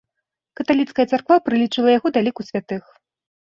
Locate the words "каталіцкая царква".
0.61-1.37